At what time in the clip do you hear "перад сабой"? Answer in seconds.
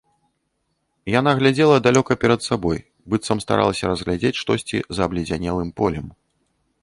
2.23-2.77